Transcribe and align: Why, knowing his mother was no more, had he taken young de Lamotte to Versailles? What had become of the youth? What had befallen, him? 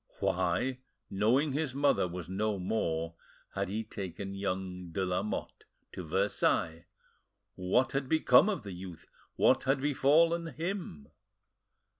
Why, 0.19 0.79
knowing 1.11 1.53
his 1.53 1.75
mother 1.75 2.07
was 2.07 2.27
no 2.27 2.57
more, 2.57 3.13
had 3.53 3.69
he 3.69 3.83
taken 3.83 4.33
young 4.33 4.89
de 4.89 5.05
Lamotte 5.05 5.65
to 5.91 6.03
Versailles? 6.03 6.87
What 7.53 7.91
had 7.91 8.09
become 8.09 8.49
of 8.49 8.63
the 8.63 8.71
youth? 8.73 9.05
What 9.35 9.65
had 9.65 9.79
befallen, 9.79 10.47
him? 10.55 11.07